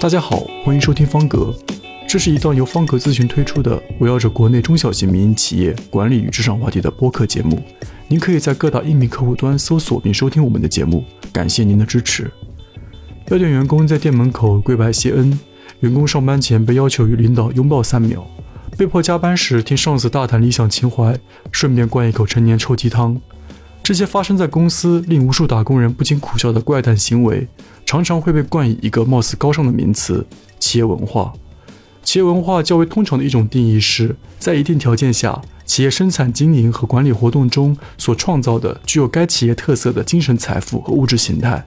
[0.00, 1.52] 大家好，欢迎收听方格，
[2.08, 7.60] 这是一档由方格咨询推出的围绕着国内中小型民营企业管理与职场话题的播客节目。
[8.06, 12.30] 您可以在各大音频客户端搜索并收听我们的节目，感谢您的支持。
[13.26, 15.36] 药店员工在店门口跪拜谢恩，
[15.80, 18.24] 员工上班前被要求与领导拥抱三秒，
[18.76, 21.18] 被迫加班时听上司大谈理想情怀，
[21.50, 23.20] 顺便灌一口陈年臭鸡汤。
[23.82, 27.48] 这些发生在公司令无数打工人不禁苦笑的怪诞行为，
[27.88, 30.26] 常常会被冠以一个貌似高尚的名词——
[30.60, 31.32] 企业文化。
[32.02, 41.64] 企业文化较为通常的一种定义是，在一定条件下，企业生产经营和管理活动中所创造的具有该企业特色的精神财富和物质形态。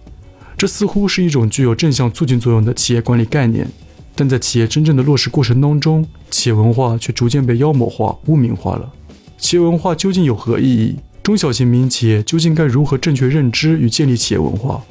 [0.55, 3.67] 这似乎是一种具有正向促进作用的企业管理概念，
[4.13, 8.93] 但在企业真正的落实过程当中，企业文化却逐渐被妖魔化、污名化了。
[9.39, 10.97] 企业文化究竟有何意义？
[11.23, 14.83] 中小型民营企业究竟该如何正确认知与建立企业文化？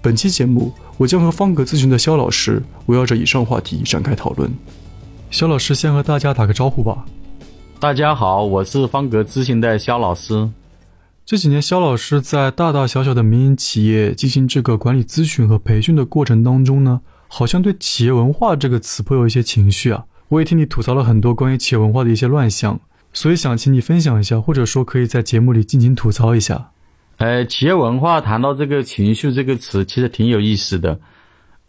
[0.00, 4.48] 本期节目，我将和方格咨询的肖老师围绕着以上话题展开讨论。
[5.30, 7.04] 肖老师先和大家打个招呼吧。
[7.80, 10.48] 大家好，我是方格咨询的肖老师。
[11.26, 20.04] 这几年，肖老师在大大小小的民营企业进行这个管理咨询和培训的过程当中呢，好像对企业文化这个词颇有一些情绪啊。
[20.28, 22.78] 我也听你吐槽了很多关于企业文化的一些乱象。
[23.12, 26.70] 所以想请你分享一下，或者说可以在节目里尽情吐槽一下。
[27.18, 31.00] 呃，企业文化谈到这个“情绪”这个词，其实挺有意思的。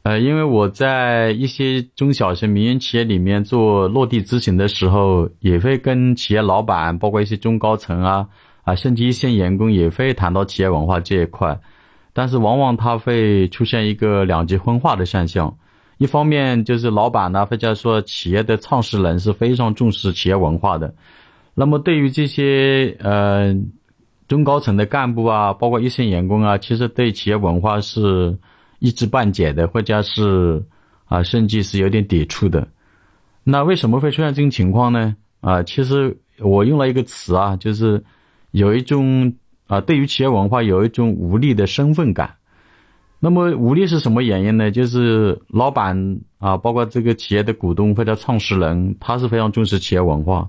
[0.04, 8.28] 呃，因为我在一些中小型民营企业里面做落地咨询的时候，也会跟企业老板，包括一些中高层啊
[8.64, 11.60] 啊，甚至一线员工也会谈到企业文化这一块。
[12.14, 15.58] 但是往往它会出现一个两极分化的现象。
[15.98, 20.94] 一方面就是老板呢，或者说企业的创始人是非常重视企业文化的。
[21.56, 23.54] 那么对于这些呃
[24.30, 28.38] 中高层的干部啊，包括一线员工啊，其实对企业文化是
[28.78, 30.64] 一知半解的，或者是
[31.06, 32.68] 啊甚至是有点抵触的。
[33.44, 35.16] 那为什么会出现这种情况呢？
[35.42, 38.04] 啊，其实我用了一个词啊，就是
[38.52, 39.34] 有一种
[39.66, 42.36] 啊对于企业文化有一种无力的身份感。
[43.20, 44.70] 那么无力是什么原因呢？
[44.70, 50.48] 就是老板啊，包括这个企业的股东或者创始人，他是非常重视企业文化。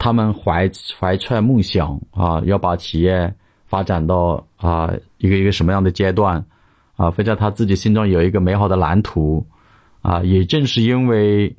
[0.00, 0.68] 他们怀
[0.98, 3.34] 怀揣梦想啊，要把企业
[3.66, 6.42] 发展到啊一个一个什么样的阶段
[6.96, 7.10] 啊？
[7.10, 9.44] 或者他自己心中有一个美好的蓝图
[10.00, 10.22] 啊。
[10.22, 11.54] 也正是因为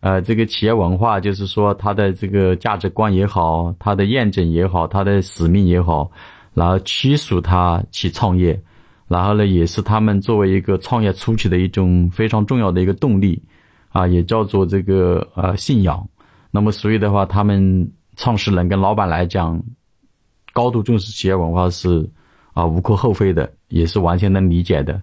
[0.00, 6.10] 呃这个企业文化，就是说他的这个价值观也好，他的验证也好，他的使命也好，
[6.52, 8.60] 然后驱使他去创业，
[9.06, 13.40] 然后呢，也是他们作为一个创业初期的一种非常重要的一个动力
[13.90, 16.04] 啊，也叫做这个呃信仰。
[16.56, 19.60] 那么，所以的话，他们创始人跟老板来讲，
[20.52, 22.08] 高度重视企业文化是
[22.52, 25.02] 啊无可厚非的，也是完全能理解的。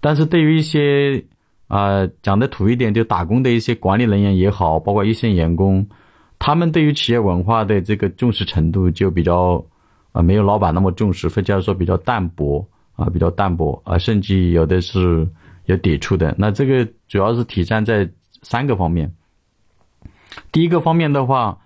[0.00, 1.24] 但是对于一些
[1.66, 5.84] 啊讲的土一点，就打工的一些管理人员也好，包括一线员工，
[6.38, 9.66] 他们对于企业文化的这个重视程度就比较
[10.12, 12.64] 啊没有老板那么重视，或者说比较淡薄
[12.94, 15.28] 啊，比较淡薄啊，甚至有的是
[15.64, 16.32] 有抵触的。
[16.38, 18.08] 那这个主要是体现在
[18.42, 19.12] 三个方面。
[20.52, 21.58] 第一个方面的话，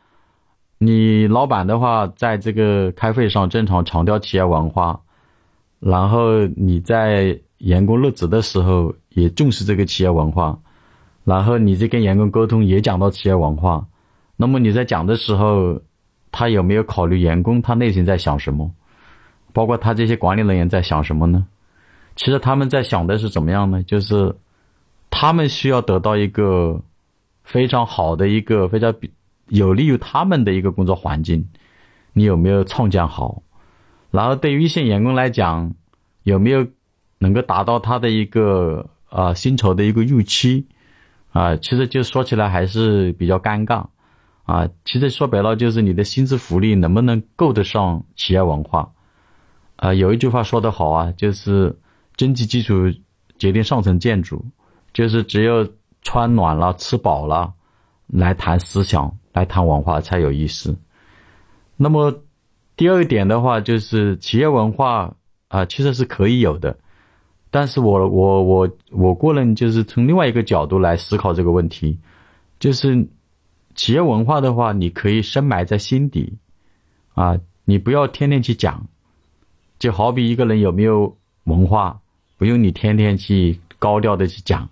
[0.78, 5.00] 你老板的话，在这个开会上正常强调企业文化，
[5.78, 10.58] 然后你在员工入职的时候也重视这个企业文化，
[11.24, 13.86] 然后你在跟员工沟通也讲到企业文化，
[14.36, 15.80] 那么你在讲的时候，
[16.32, 18.70] 他有没有考虑员工他内心在想什么？
[19.52, 21.46] 包括他这些管理人员在想什么呢？
[22.16, 23.82] 其实他们在想的是怎么样呢？
[23.82, 24.36] 就是
[25.10, 26.80] 他们需要得到一个。
[27.50, 28.94] 非常好的一个非常
[29.48, 31.48] 有利于他们的一个工作环境，
[32.12, 33.42] 你有没有创建好？
[34.12, 35.74] 然后对于一线员工来讲，
[36.22, 36.68] 有没有
[37.18, 40.68] 能够达到他的一个啊薪酬的一个预期？
[41.32, 43.86] 啊，其实就说起来还是比较尴尬
[44.44, 44.68] 啊。
[44.84, 48.92] 其实说白了就是你的薪资福利能不能够得上企业文化？
[49.74, 51.76] 啊，有一句话说得好啊，就是
[52.16, 52.92] 经济基础
[53.40, 54.44] 决定上层建筑，
[54.92, 55.66] 就是只有。
[56.02, 57.52] 穿暖了，吃饱了，
[58.06, 60.76] 来谈思想，来谈文化才有意思。
[61.76, 62.22] 那么，
[62.76, 65.14] 第二点的话，就是企业文化
[65.48, 66.78] 啊，其实是可以有的。
[67.50, 71.98] 但是我我我我个人就是从另外一个角度来思考这个问题，
[72.58, 73.08] 就是
[73.74, 76.38] 企业文化的话，你可以深埋在心底
[77.14, 78.86] 啊，你不要天天去讲。
[79.78, 82.00] 就好比一个人有没有文化，
[82.36, 84.68] 不用你天天去高调的去讲。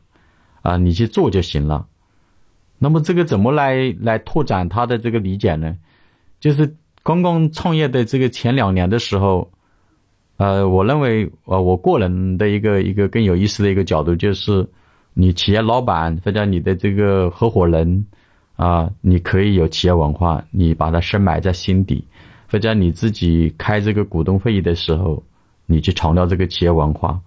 [0.69, 1.87] 啊，你去做就行了。
[2.79, 5.77] 那么这个怎么来来拓展他的这个理解呢？
[6.41, 9.51] 就是刚刚创业的这个前两年的时候，
[10.37, 14.69] 呃，我认为呃，我个人的一个一个更有意思的一个角度就是，
[15.15, 18.07] 你企业老板或者你的这个合伙人
[18.57, 22.05] 啊，你可以有企业文化，你把它深埋在心底，
[22.51, 25.23] 或者你自己开这个股东会议的时候，
[25.67, 27.21] 你去强调这个企业文化，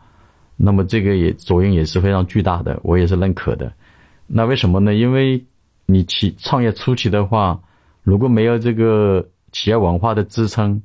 [0.64, 3.74] 那么这个也作用也是非常巨大的，我也是认可的。
[4.28, 4.94] 那为什么呢？
[4.94, 5.44] 因为
[5.88, 7.60] 你企创业初期的话，
[8.04, 10.80] 如果没有这个企业文化的支撑，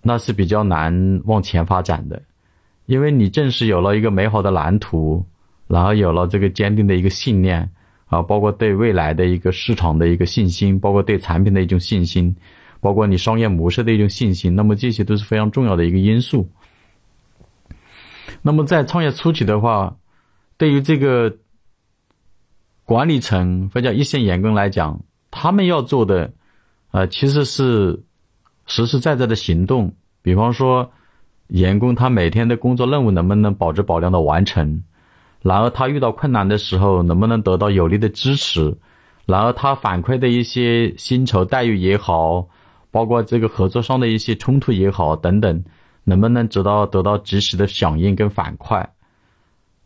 [0.00, 2.22] 那是比较难往前发展的。
[2.86, 5.22] 因为你正是有了一个美好的蓝图，
[5.66, 7.70] 然后有了这个坚定的一个信念
[8.06, 12.34] 啊，包括对未来的一个市场的一个信心，包括对产品的一种信心，
[12.80, 16.48] 包括你商业模式的一种信心，那么这些都是非常重要的一个因素。
[18.48, 19.98] 那么在创业初期的话，
[20.56, 21.36] 对于这个。
[22.88, 26.32] 管理层或者一线员工来讲，他们要做的，
[26.90, 28.02] 呃，其实是
[28.64, 29.92] 实实在在的行动。
[30.22, 30.90] 比方说，
[31.48, 34.84] 员工他每天的工作任务能不能保质保量的完成，
[35.42, 38.78] 然后他遇到困难的时候能不能得到有力的支持，
[39.26, 42.48] 然后他反馈的一些薪酬待遇也好，
[42.90, 45.62] 包括这个合作上的一些冲突也好等等，
[46.08, 48.86] 能不能得到得到及时的响应跟反馈？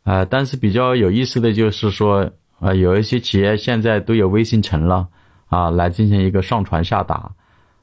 [0.04, 2.30] 啊，但是比较有意思的就是说。
[2.62, 5.08] 啊，有一些企业现在都有微信群了，
[5.48, 7.32] 啊，来进行一个上传下达，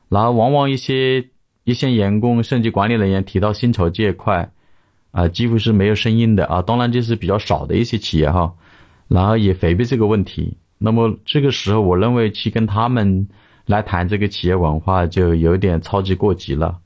[0.07, 1.27] 然后往往一些
[1.65, 4.49] 一线员工甚至管理人员提到薪酬这一块，
[5.11, 6.61] 啊，几乎是没有声音的啊。
[6.61, 8.53] 当然这是比较少的一些企业哈，
[9.09, 10.57] 然后也回避这个问题。
[10.77, 13.27] 那么这个时候，我认为去跟他们
[13.65, 16.79] 来谈这个企业文化，就有点操之过急了。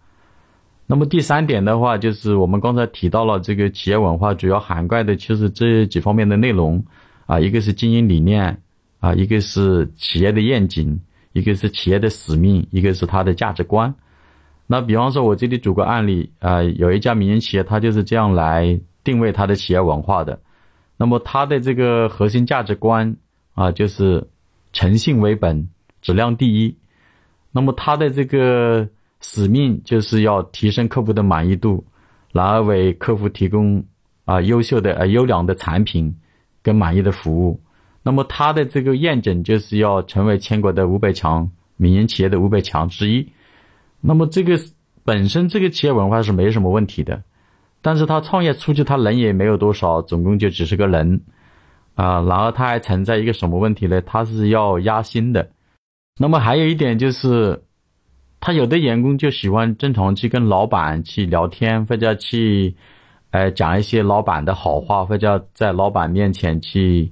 [0.86, 6.84] 那么第三点的话，就是我们刚才提到了这个企业文化主要涵盖的其实这几方面的内容。
[7.26, 8.62] 啊，一个是经营理念，
[9.00, 11.00] 啊，一个是企业的愿景，
[11.32, 13.96] 一个是企业的使命，一个是它的价值观。
[14.68, 20.38] 那比方说，我这里举个案例，啊，有一家民营企业，它就是这样来定位它的企业文化的。
[20.98, 23.16] 那么它的这个核心价值观
[23.54, 24.28] 啊，就是
[24.74, 25.70] 诚信为本，
[26.02, 26.78] 质量第一。
[27.54, 28.90] 那么它的这个
[29.24, 31.84] 使命就是要提升客户的满意度，
[32.32, 33.84] 然后为客户提供
[34.26, 36.16] 啊优秀的呃优良的产品。
[36.66, 37.60] 跟满意的服务，
[38.04, 43.34] 那么它的这个验证就是要成为全国的五百强民营企业的五百强之一。
[44.00, 44.58] 那么这个
[45.04, 47.22] 本身这个企业文化是没什么问题的，
[47.82, 51.20] 但是他创业初期他人也没有多少，总共就只是个人
[51.96, 52.22] 啊。
[52.22, 54.02] 然后他还存在一个什么问题呢？
[54.02, 55.50] 他是要压薪的。
[56.18, 57.62] 那么还有一点就是，
[58.46, 62.76] 他有的员工就喜欢正常去跟老板去聊天，或者去。
[63.32, 67.12] 哎，讲一些老板的好话，或者在老板面前去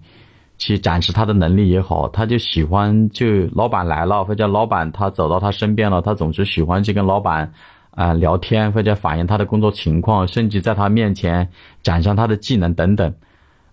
[0.60, 7.51] 去展示他的能力也好，他就喜欢就老板来了，或者老板他走到他身边了，他总是喜欢去跟老板
[7.89, 11.50] 啊聊天，或者反映他的工作情况，甚至在他面前
[11.81, 13.16] 展现他的技能等等。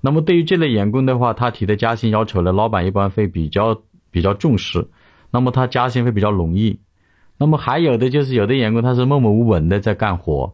[0.01, 3.79] 那么对于这类员工的话，他提的加薪要求呢，老板一般会比较
[4.11, 4.89] 比较重视，
[5.31, 6.81] 那么他加薪会比较容易。
[7.39, 10.53] 那么还有的就是有的员工他是默默无闻的在干活。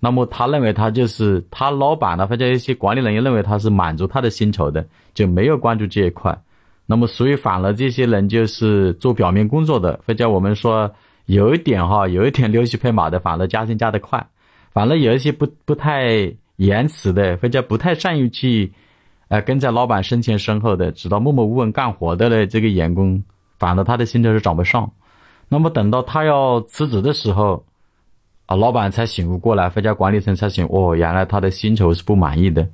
[0.00, 6.38] 那么他认为他就是他老板呢，或者一些管理人员认为他是满足他的薪酬的，就没有关注这一块。
[6.86, 10.88] 那么所以反而这些人就是做表面工作的，或者我们说
[11.26, 14.24] 有一点哈，有一点溜须拍马的，反而加薪加得快。
[14.72, 18.72] 反而有一些不不太言辞的，或者不太善于去，
[19.26, 23.24] 呃，跟在老板身前身后的，直到默默无闻干活的呢，这个员工，
[23.58, 24.92] 反而他的薪酬是涨不上。
[25.48, 27.64] 那么等到他要辞职的时候。
[28.46, 32.66] 啊，老板才醒悟过来，或者管理层才醒哦，原来他的薪酬是不满意的。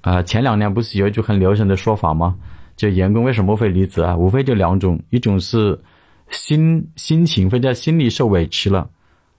[0.00, 2.34] 啊，前两年不是有一句很流行的说法吗？
[2.74, 4.16] 就员工为什么会离职啊？
[4.16, 5.78] 无非就两种，一种是
[6.28, 8.90] 心心情或者心里受委屈了，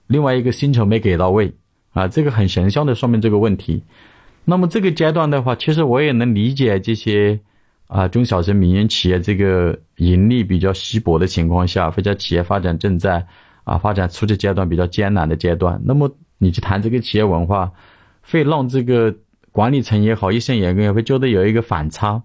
[0.06, 1.52] 另外一个薪酬没给到位。
[1.92, 3.82] 啊，这个很形象的说明这个问题。
[4.46, 7.38] 那么这个阶段的话，其实我也能理解这些
[7.86, 13.26] 啊中小型民营企业这个盈利比较稀薄的情况下，或者企业发展正在。
[13.64, 17.72] 啊，发展初级阶段比较艰难的阶段，那么你去谈这个企业文化，
[18.20, 19.14] 会让这个
[19.52, 22.22] 管理层也好，一线员工也会觉得有一个反差，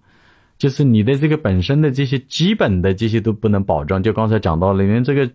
[0.57, 4.03] 就是你的这个本身的这些基本的这些都不能保证。
[4.03, 5.31] 就刚才讲到了，因为这个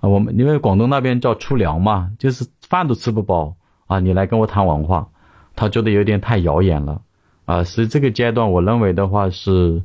[0.00, 3.54] 啊，我们因为广东那边叫粗粮嘛，就是饭都吃不饱
[3.86, 5.08] 啊，你来跟我谈文化，
[5.54, 7.00] 他觉得有点太遥远了
[7.44, 7.64] 啊。
[7.64, 9.82] 所以这个阶段，我认为的话是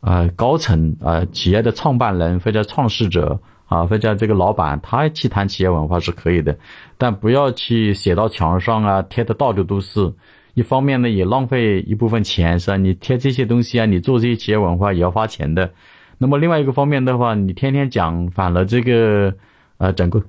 [0.00, 3.40] 啊，高层啊，企业的创办人或者创始者。
[3.66, 6.58] 啊，或者这个老板他去谈企业文化是可以的，
[6.98, 10.12] 但不要去写到墙上啊，贴的到处都是。
[10.52, 12.76] 一方面呢，也浪费一部分钱，是吧？
[12.76, 15.70] 你贴这些东西啊，你做这些企业文化也要花钱的。
[16.18, 19.32] 那么另外一个方面的话，你天天讲，反了这个
[19.78, 20.22] 呃整个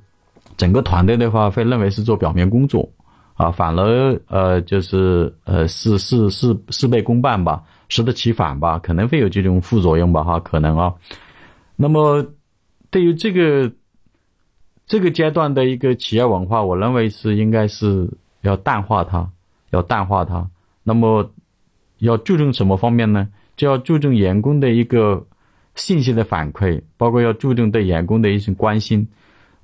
[0.56, 2.88] 整个团队的话会认为是做表面工作
[3.44, 10.94] 啊，反而呃就是呃事事事事倍功半吧，适得其反吧，可能会有这种副作用吧，哈，可能啊。
[11.76, 12.26] 那么，
[12.90, 13.74] 对于这个
[14.86, 18.10] 这个阶段的一个企业文化，我认为是应该是
[18.42, 19.30] 要淡化它，
[19.72, 20.50] 要淡化它。
[20.84, 21.30] 那么，
[21.98, 23.28] 要注重什么方面呢？
[23.58, 25.26] 就要注重员工的一个
[25.76, 29.10] 信息的反馈，包括要注重对员工的一些关心。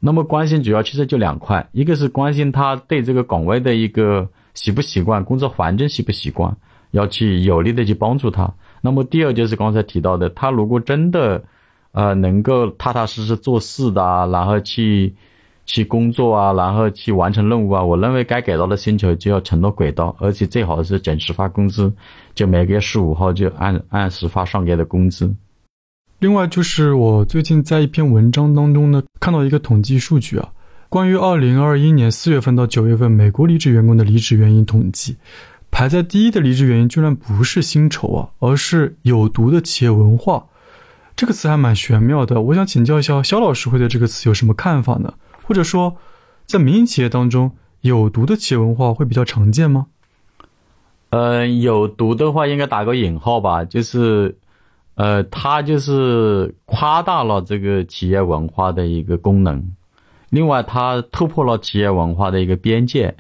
[0.01, 6.55] 那么，关心主要其实就两块，一个是关心他对这个岗位的一个习不习惯，工作环境习不习惯，
[6.91, 8.53] 要去有力的去帮助他。
[8.81, 11.43] 那么，第二就是刚才提到的，他如果真的
[11.91, 15.15] 呃能够踏踏实实做事的，然后去
[15.65, 21.93] 去工作啊，然后去完成任务啊，我认为该给到的薪酬就要承诺给到，而且最好是准时发工资，
[22.33, 25.35] 就每个月十五号就按按时发上个月的工资。
[26.19, 30.49] 另外就是我最近在一篇文章当中呢，看到一个统计数据啊，
[30.89, 35.15] 关于二零二一年四月份到九月份美国离职员工的离职原因统计，
[35.71, 40.45] 排在第一的离职原因居然不是薪酬啊，而是有毒的企业文化。
[41.15, 45.13] 这个词还蛮玄妙的，我想请教一下肖老师会对这个词有什么看法呢？
[45.45, 45.95] 或者说，
[46.45, 49.87] 在民营企业当中，有毒的企业文化会比较常见吗？
[51.11, 54.35] 呃，有毒的话应该打个引号吧，就是。
[54.99, 59.63] 呃，它就是夸大了这个企业文化的一个功能，
[60.29, 63.15] 另外它突破了企业文化的一个边界。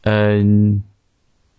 [0.00, 0.82] 嗯，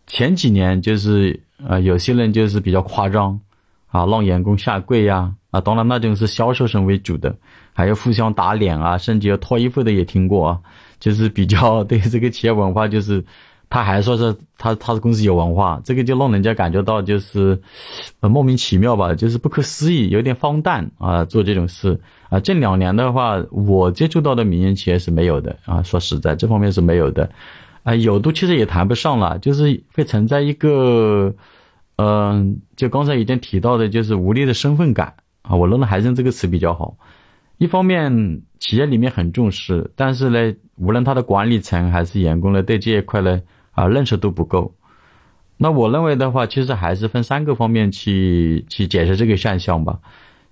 [0.08, 3.40] 前几年就是呃，有些人就是比较夸张
[3.88, 7.38] 啊，让员工下跪呀啊，当然那种是销售生为主的，
[7.72, 10.60] 还有互相打脸啊，甚至要脱衣服的也听过啊，
[11.00, 13.24] 就是比较 对这个企业文化就是。
[13.74, 17.60] 他还说是他他的公司有文化，这个就让人家感觉到就是，
[18.20, 22.00] 呃莫名其妙吧，就是不可思议，有点荒诞啊，做这种事
[22.30, 22.40] 啊。
[22.40, 27.32] 这两年的话，我接触到的民营企业是没有的啊，说实在，这方面是没有的，
[27.82, 31.34] 啊，有都其实也谈不上了，就是会存在一个，
[31.96, 35.56] 嗯，就刚才已经提到的，就是无力的身份感啊。
[35.56, 36.96] 我认为还是用这个词比较好。
[37.58, 43.42] 一方面，企业里面很重视，但是呢，无论他的管理层还是员工呢，对这一块呢。
[43.74, 44.74] 啊，认识度不够。
[45.58, 50.00] 那我认为的话，其实还是分三个方面去去解释这个现象吧。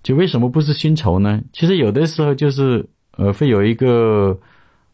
[0.04, 1.42] 就为什么不是薪酬呢？
[1.54, 2.88] 其实有的时候就是
[3.18, 4.40] 呃，会有一个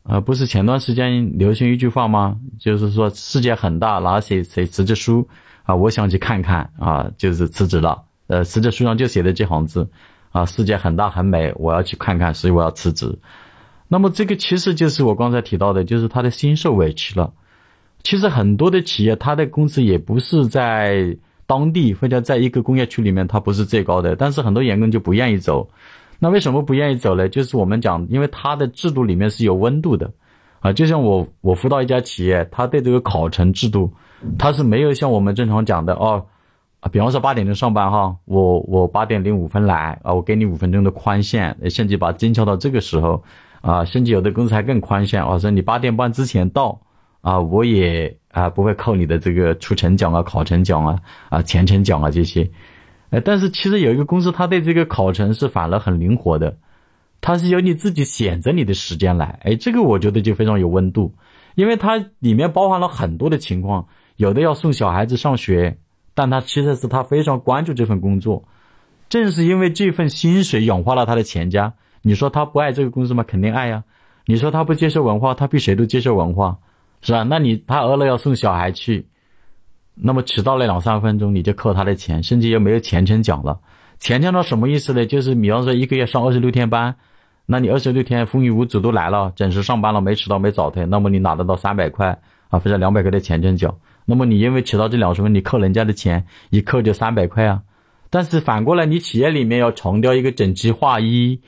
[0.03, 2.37] 呃，不是前段时间流行一句话吗？
[2.57, 5.27] 就是说世界很大，拿谁谁辞职书
[5.63, 8.03] 啊，我想去看看啊，就是辞职了。
[8.27, 9.89] 呃，辞职书上就写的这行字
[10.31, 13.19] 啊，世界很大很美，我要去看看，所以我要辞职。
[13.87, 17.33] 那么这个其实就是我刚才提到的，就是他的心受委屈了。
[18.07, 21.13] 其实很多的企业，它的工资也不是在
[21.45, 24.15] 当地或者在一个工业区里面，它不是最高的。
[24.15, 25.69] 但是很多员工就不愿意走，
[26.17, 27.27] 那为什么不愿意走呢？
[27.27, 30.09] 就是我们讲，因为它的制度里面是有温度的，
[30.61, 33.91] 啊，就像我我辅导一家企业，他对这个考勤制度，
[34.39, 36.25] 它是没有像我们正常讲的哦，
[36.79, 43.21] 啊，比方说八点钟上班哈，我我八点零五分来啊，我给你五分钟的宽限，甚至把增调到这个时候，
[43.59, 46.79] 啊，甚至有的公司还更宽限，我说你八点半之前到。
[47.21, 52.49] 啊，我也啊不会扣你的这个出成奖啊、考成奖啊、啊前程奖啊这些，
[53.09, 56.57] 呃，但是其实有一个公司，他对这个考成是反而很灵活的，
[57.19, 61.13] 他是由你自己选择你的时间来，哎，这个我觉得就非常有温度，
[61.55, 65.77] 因为它里面包含了很多的情况，有的要送小孩子上学，
[66.13, 68.45] 但他其实是他非常关注这份工作，
[69.09, 73.23] 正是因为这份薪水养活了他的全家，你说他不爱这个公司吗？
[73.27, 73.83] 肯定爱呀，
[74.25, 76.57] 你说他不接受文化，他比谁都接受文化。
[77.01, 77.23] 是吧？
[77.23, 79.07] 那你他饿了要送小孩去，
[79.93, 83.59] 那么迟到了两三分钟你就扣他的钱，甚至又没有前程奖了。
[83.99, 85.05] 前程奖什么意思呢？
[85.05, 86.95] 就是比方说一个月上二十六天班，
[87.45, 93.77] 那你二十六天风雨无阻都来了，准时上班了，没迟到没早退，那么你拿得到三百块啊，或者两百块的前程奖。
[94.05, 97.61] 那么你因为迟到这两十分，你扣人家的钱，一扣就三百块啊。
[98.09, 101.41] 但是反过来，你企业里面要强调一个整齐划一。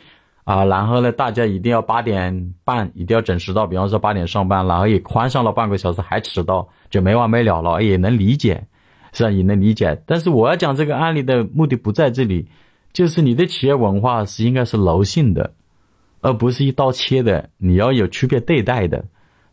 [0.50, 8.66] 啊，然后呢，大家一定要八点半一定要准时到，比方说八点上班，然后也宽上了半个小时还迟到，就没完没了了，也能理解，
[9.14, 9.30] 是吧？
[9.30, 10.02] 也能理解。
[10.08, 12.48] 但是我要讲这个案例的目的不在这里，
[12.94, 15.54] 就是你的企业文化是应该是柔性的，
[16.22, 19.06] 而不是一刀切的，你要有区别对待的。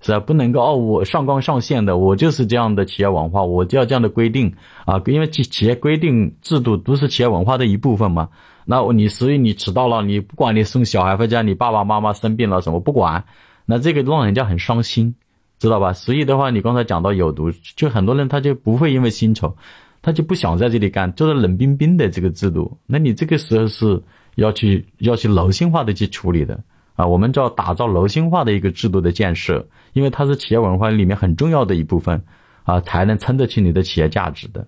[0.07, 0.21] 是吧？
[0.21, 5.03] 不能够哦，我上纲上线的，我就是这样的企业文化，我就要这样的规定啊！
[5.07, 8.29] 因为企企业规定制度都是企业文化的一部分嘛。
[8.67, 13.25] 那你所以你迟到了，你不管你送小孩回家，你爸爸妈妈生病了什么不管，
[13.65, 15.13] 那这个让人家很伤心，
[15.59, 15.93] 知道吧？
[15.93, 19.57] 所以的话，你刚才讲到有毒，就很多人他就不会因为薪酬，
[20.03, 22.79] 他就不想在这里干，就是冷冰冰的这个制度。
[22.87, 24.01] 那你这个时候是
[24.37, 26.61] 要去要去柔性化的去处理的。
[26.97, 32.25] 啊，我们叫打造柔性化的一个制度的建设，因为它是企业文化里面很重要的一部分，
[32.65, 34.67] 啊，才能撑得起你的企业价值的。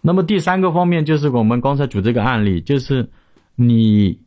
[0.00, 3.08] 那么第三个方面就是我们刚才举这个案例，就是
[3.54, 4.18] 你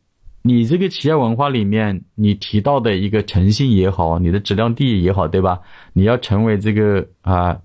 [0.42, 5.60] 你这个企业文化里面你提到的一个诚信也好，你的质量第一也好，对吧？
[5.92, 7.58] 你要成为这个啊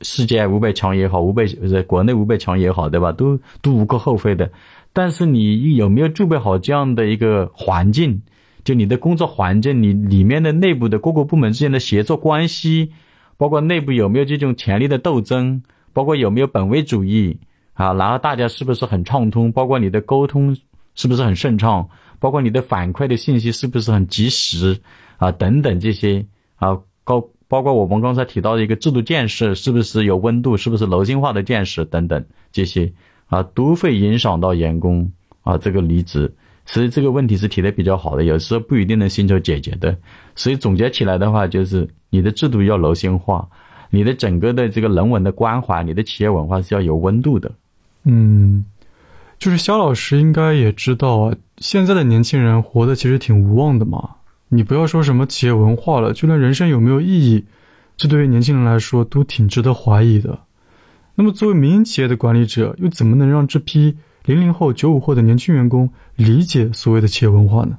[0.00, 3.12] 世界五百强也好，五百在国内五百强也好，对吧？
[3.12, 4.50] 都都无可厚非的。
[4.94, 8.22] 但是你有没有具备好这样的一个环境？
[8.64, 12.92] 就你的工作环境，你里面的内部的各个部门之间的协作关系，
[13.36, 17.38] 包括内部有没有这种权力的斗争，包括有没有本位主义。
[17.74, 19.50] 啊，然后大家是不是很畅通？
[19.50, 20.58] 包括你的沟通
[20.94, 21.88] 是不是很顺畅？
[22.20, 24.78] 包括你的反馈的信息是不是很及时？
[25.16, 26.26] 啊，等等这些
[26.56, 30.58] 啊，高包括我们刚才提到的一个制度建设是不是有温度？
[30.58, 32.92] 是不是柔性化的建设等等这些
[33.26, 36.34] 啊，都会影响到员工啊这个离职。
[36.64, 39.96] 所以这个问题是提的比较好的，有时候不一定能寻求解决的。
[40.34, 43.48] 所以总结起来的话，就是你的制度要柔性化，
[43.90, 47.52] 你的整个的这个人文的关怀，你的企业文化是要有温度的。
[48.04, 48.64] 嗯，
[49.38, 54.10] 就是肖老师应该也知道啊，现在的年轻人活得其实挺无望的嘛。
[54.48, 57.44] 你不要说什么企业文化了，就连人生有没有意义，
[57.96, 60.38] 这对于年轻人来说都挺值得怀疑的。
[61.14, 67.78] 那么，作为民营企业的管理者，又怎么能让这批零零后、九五后的年轻员工理解所谓的企业文化呢？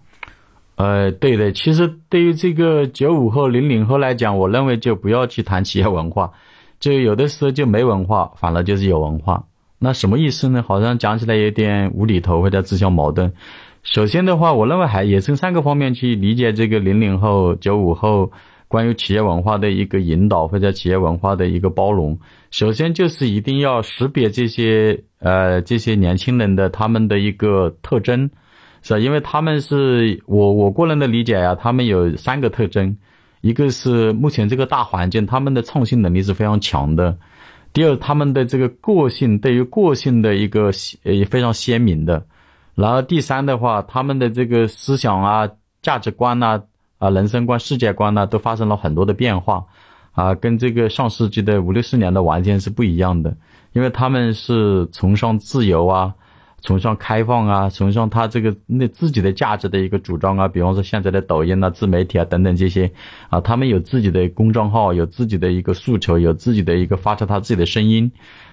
[0.76, 6.32] 呃，对的，其实对于这个九五后、零零后来讲，我认为就不要去谈企业文化，
[6.80, 9.46] 就有的时候就没文化，反而就是有文化。
[9.78, 10.64] 那什么意思呢？
[10.68, 13.34] 好像讲起来有点无厘头或者自相矛盾。
[13.84, 18.32] 首先的话，我认为还也从三个方面去理解这个零零后、九五后
[18.74, 22.18] 关于企业文化的一个引导或者企业文化的一个包容。
[22.50, 28.32] 首先就是一定要识别这些呃这些年轻人的他们的一个特征，
[28.82, 29.00] 是吧？
[29.00, 32.98] 因为他们是我我个人的理解呀，他们有三个特征，
[33.42, 37.16] 一个是目前这个大环境，他们的创新能力是非常强的。
[37.74, 40.72] 第二，他们的这个个性对于个性的一个
[41.04, 42.26] 呃非常鲜明的，
[42.74, 45.48] 然后第三的话，他们的这个思想啊、
[45.84, 46.64] 价值观呐、啊
[47.04, 49.66] 啊人生观、世界观呐，都发生了很多的变化，
[50.14, 53.36] 啊，跟这个上世纪的五六十年的完全是不一样的，
[53.74, 56.14] 因为他们是崇尚自由啊。
[56.66, 62.90] 崇尚开放啊，崇尚他这个那自己的价值的一个主张啊，比方说现在的抖音啊、自媒体啊等等这些
[63.30, 68.10] 啊，他们有自己的公众号，有自己的一个诉求，有自己的一个发出他自己的声音。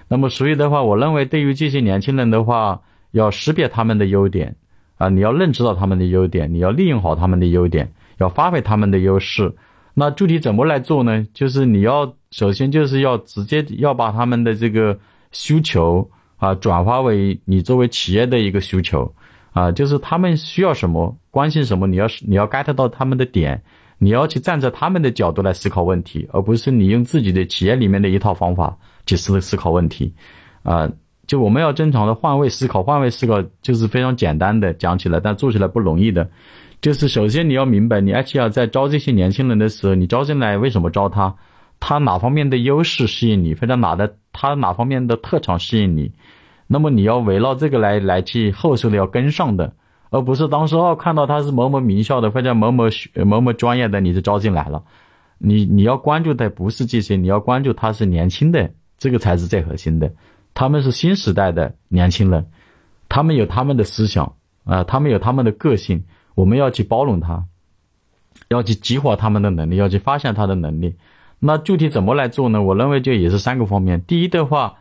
[0.09, 2.81] 那么所以的话，我认为对于这些年轻人的话，
[3.13, 4.57] 要识别他们的优点
[4.99, 9.53] 啊，你要认知到他们的优点，你要利用好他们的优点，要发挥他们的优势。
[9.95, 11.27] 那具体怎么来做呢？
[11.35, 14.97] 就是你要首先就是要直接要把他们的这个
[15.33, 16.09] 需求。
[16.41, 19.15] 啊，转化为你作为企业的一个需求，
[19.53, 23.63] 啊，就是他们需要什么，关心什么，你要你要 get 到他们的点，
[23.99, 30.15] 你要去站在他们的角度来思考问题，而不是你用自己的企业里面的一套方法去思思考问题，
[30.63, 30.91] 啊，
[31.31, 36.29] 就我们要正常的换位思考，换位思考就是非常简单的讲起来，但做起来不容易的，
[36.81, 41.33] 就是首先你要明白，你 HR 在招这些年轻人的时候，你招进来为什么招他？
[41.79, 46.11] 他哪方面的优势吸引你，或者哪的他哪方面的特长吸引你，
[46.67, 49.73] 那么你要围绕这个来来去后续的要跟上的，
[50.11, 54.83] 而不是当时候看到他是某某名校的或者某某学某某专业的你就招进来了，
[55.39, 60.11] 你你要关注的不是这些，你要关注他是年轻的，这个才是最核心的。
[60.55, 62.47] 他们是新时代的年轻人，
[63.09, 64.35] 他们有他们的思想
[64.65, 67.45] 啊，他们有他们的个性，我们要去包容他，
[68.49, 70.97] 要去激活他们的能力，要去发现他的能力。
[71.39, 72.63] 那具体怎么来做呢？
[72.63, 74.03] 我认为就也是三个方面。
[74.03, 74.75] 第一的话，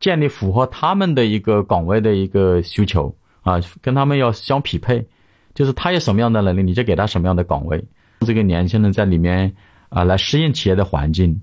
[0.00, 5.06] 建立符合他们的一个岗位的一个需求啊，跟他们要相匹配，
[5.54, 7.84] 就是他有什么样的能力，你就给他什么样的岗位。
[8.26, 9.54] 这个年轻人在里面
[9.90, 11.40] 啊，来适应企业的环境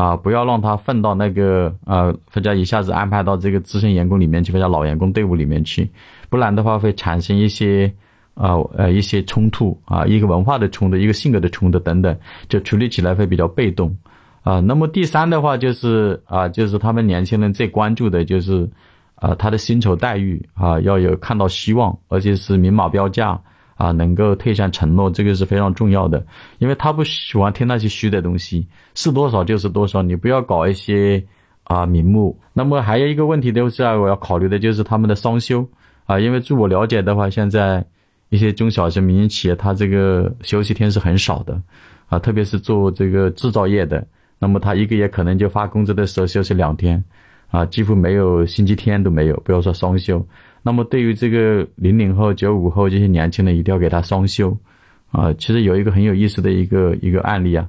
[0.00, 5.90] 啊，不要让他混到那个呃，大家一下子安排到这个资深员工里面去，或者老员工队伍里面去，
[6.28, 7.92] 不然的话会产生一些。
[8.34, 12.16] 啊，呃，一些冲突啊，一个文化的冲突，一个性格的冲突等等，
[12.48, 13.94] 就处理起来会比较被动，
[14.42, 18.70] 啊，那么第三的话就是啊，就是他们年轻人最关注的就是，
[19.16, 23.38] 啊，他的薪酬待遇啊，要有看到希望，而且是明码标价
[23.80, 26.22] 啊，能够兑现承诺，这个是非常重要的，
[26.58, 31.24] 因为他不喜欢听那些虚的东西，是多少就是多少，你不要搞一些
[31.64, 32.38] 啊名目。
[32.52, 35.66] 那么还有一个问题就是我要考虑的就是他们的双休
[36.04, 37.86] 啊，因为据我了解的话，现在。
[38.32, 41.60] 一些中小型民营企业，它这个休息天是很少的，
[42.06, 44.06] 啊，特别是做这个制造业的，
[44.38, 47.02] 那么他一个月可能就发工资的时候休息两天，
[47.48, 50.24] 啊，几乎没有星期天都没有，不要说双休。
[50.62, 54.56] 那么对于这个零零后、九五后这些年轻人，一定要给他双休，
[55.10, 57.66] 啊，其实有一个很有意思的一个一个案例啊，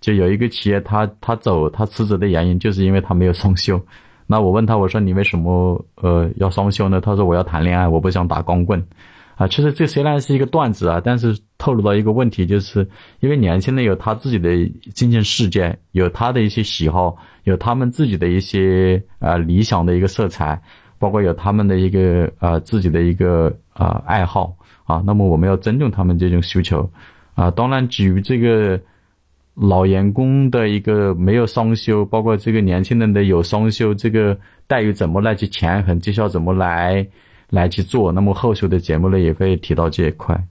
[0.00, 3.80] 就有一个企业他他走他辞职的原因，就是因为他没有双休。
[4.26, 7.00] 那我问他，我说你为什么呃要双休呢？
[7.00, 8.82] 他说我要谈恋爱，我不想打光棍。
[9.36, 20.62] 啊，其实这虽然是一个段子啊，但是透露到一个问题，就是因为年轻人有他自己的精神世界，有他的一些喜好，有他们自己的一些呃理想的一个色彩，
[21.04, 25.02] 包括有他们的一个呃自己的一个呃爱好啊。
[25.04, 26.90] 那么我们要尊重他们这种需求
[27.34, 27.50] 啊。
[27.50, 28.80] 当然，基于这个
[29.54, 37.06] 老员工的一个没有双休，包括这个年轻人的有双休，这个待遇怎么来去权衡，绩效怎么来？
[37.50, 40.44] 来去做，那么后续的节目呢也会提到这一块。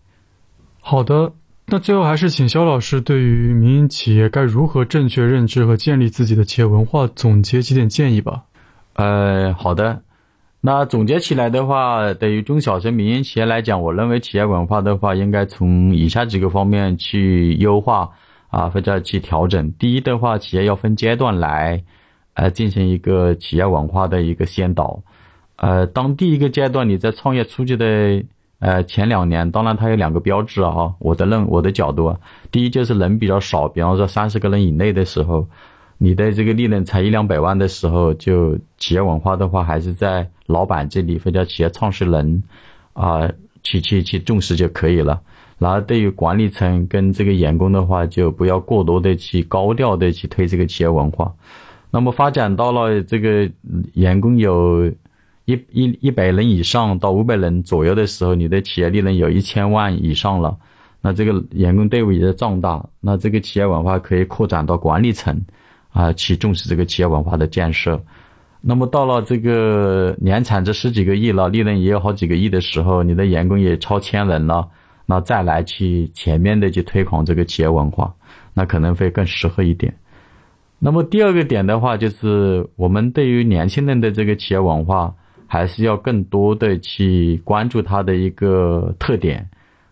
[0.80, 1.34] 好的，
[1.66, 8.44] 那最后还是请肖老师对于民营企业该如何正确认知和建立自己的企业文化总结几点建议吧。
[8.94, 10.04] 呃，好的，
[10.66, 18.10] 那总结起来的话，对于中小型民营企业来讲，我认为企业文化的话，应该从以下几个方面去优化
[18.48, 19.74] 啊，或者去调整。
[19.74, 21.84] 第一的话，企业要分阶段来，
[22.36, 25.02] 呃，进行一个企业文化的一个先导。
[25.58, 28.24] 呃，当第一个阶段你在创业初期的
[28.60, 30.94] 呃前两年，当然它有两个标志啊。
[31.00, 32.16] 我的认我的角度，
[32.52, 35.46] 第一就是人比较少，比方说三十个人以内的时候，
[35.98, 42.44] 你的这个利润才一两百万的时候，就企业文化的话，还是在老板这里或者企业创始人
[42.94, 43.32] 啊
[43.64, 45.22] 去去去重视就可以了。
[45.58, 51.34] 然后对于管理层跟这个员工的话，就不要过多的去高调的去推这个企业文化。
[51.92, 53.50] 那么发展到了这个
[53.94, 54.92] 员工有。
[55.46, 60.58] 一一一百人以上到五百人左右的时候，你的企业利润有一千万以上了，
[61.02, 65.38] 那这个员工队伍也在壮大，那这个企业文化可以扩展到管理层，
[65.94, 68.04] 啊，去重视这个企业文化的建设。
[68.60, 74.68] 那么到了这个年产值十几个亿了，利润也有好几个亿的时候，你的员工也超千人了，
[75.06, 78.14] 那再来去全面的去推广这个企业文化，
[78.54, 79.96] 那可能会更适合一点。
[80.80, 85.16] 那么第二个点的话，就是我们对于年轻人的这个企业文化。
[85.46, 89.48] 还是要更多的去关注它的一个特点，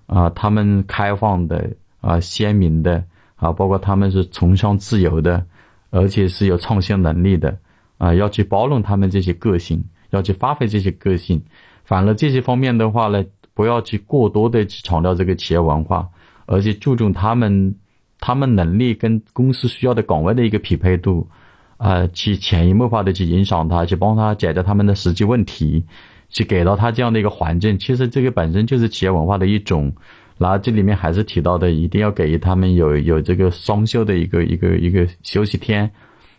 [0.07, 3.03] 啊，他们开放的啊，鲜明的
[3.35, 5.45] 啊，包括他们是崇尚自由的，
[5.91, 7.56] 而且是有创新能力的
[7.99, 11.43] 啊，要去包容他们这些个性，要去发挥这些个性。
[11.84, 13.23] 反而这些方面的话呢，
[13.54, 16.10] 不要去过多的去强调这个企业文化，
[16.45, 17.75] 而且注重他们
[18.19, 21.27] 他们能力跟公司需要的岗位的一个匹配度。
[21.77, 25.84] 呃，去潜移默化的去影响他，去帮他解决他们的实际问题，
[26.30, 27.77] 去给到他这样的一个环境。
[27.77, 29.93] 其实这个本身就是企业文化的一种。
[30.41, 35.91] 然后这里面还是提到的，一定要给予他们有有这个双休的一个一个一个休息天。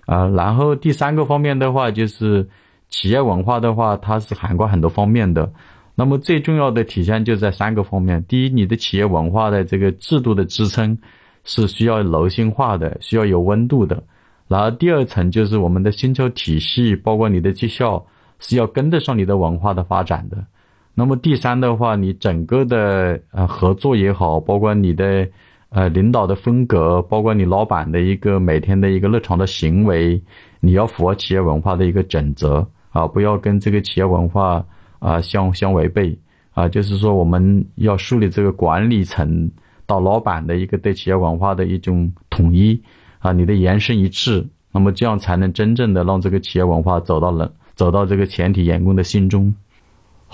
[0.07, 2.49] 啊，然后第三个方面的话，就是
[2.91, 5.53] 企业文化的话，它是涵盖很多方面的。
[5.95, 10.99] 那么最重要的体现就在三个方面：第一，你的企业文化的这个制度的支撑
[11.45, 14.03] 是需要柔性化的，需要有温度的。
[14.49, 18.05] 然后第二层就是我们的薪酬体系，包括你的绩效
[18.41, 20.45] 是要跟得上你的文化的发展的。
[20.95, 25.27] 那么第三的话，你整个的呃合作也好，包括你的
[25.71, 30.23] 呃领导的风格，包括你老板的一个每天的一个日常的行为，
[30.61, 34.65] 你要符合企业文化的一个准则啊，不要跟这个企业文化
[34.99, 36.17] 啊相相违背
[36.53, 36.69] 啊。
[36.69, 39.51] 就是说，我们要树立这个管理层
[39.87, 42.81] 到老板的一个对企业文化的一种统一。
[43.21, 49.55] 啊，你的言声一致，那么这样才能真正的让这个企业文化走到了走到这个全体员工的心中。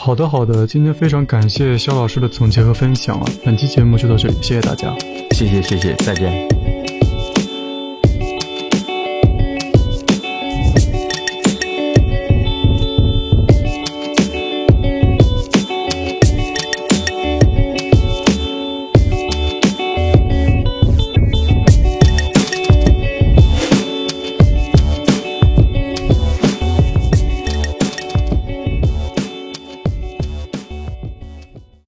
[0.01, 4.95] 好的，好的，今天非常感谢肖老师的总结和分享啊，本期节目就到这里，谢谢大家，
[5.33, 6.58] 谢谢，谢谢，再见。